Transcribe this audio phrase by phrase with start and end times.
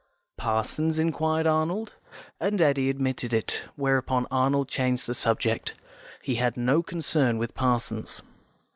[0.35, 1.93] "Parsons?" inquired Arnold,
[2.39, 5.75] and Eddy admitted it, where upon Arnold changed the subject;
[6.23, 8.23] he had no concern with Parsons.